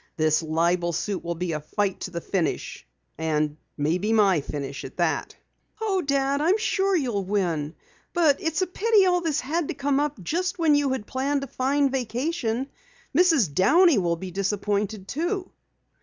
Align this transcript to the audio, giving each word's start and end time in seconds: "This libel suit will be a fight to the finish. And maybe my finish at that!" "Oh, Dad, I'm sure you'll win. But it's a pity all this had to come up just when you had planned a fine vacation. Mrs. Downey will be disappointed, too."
"This 0.17 0.41
libel 0.41 0.93
suit 0.93 1.23
will 1.23 1.35
be 1.35 1.51
a 1.51 1.59
fight 1.59 1.99
to 1.99 2.09
the 2.09 2.21
finish. 2.21 2.87
And 3.19 3.57
maybe 3.77 4.13
my 4.13 4.41
finish 4.41 4.83
at 4.83 4.97
that!" 4.97 5.35
"Oh, 5.79 6.01
Dad, 6.01 6.41
I'm 6.41 6.57
sure 6.57 6.95
you'll 6.95 7.23
win. 7.23 7.75
But 8.11 8.41
it's 8.41 8.63
a 8.63 8.65
pity 8.65 9.05
all 9.05 9.21
this 9.21 9.41
had 9.41 9.67
to 9.67 9.75
come 9.75 9.99
up 9.99 10.19
just 10.23 10.57
when 10.57 10.73
you 10.73 10.89
had 10.89 11.05
planned 11.05 11.43
a 11.43 11.47
fine 11.47 11.91
vacation. 11.91 12.67
Mrs. 13.15 13.53
Downey 13.53 13.99
will 13.99 14.15
be 14.15 14.31
disappointed, 14.31 15.07
too." 15.07 15.51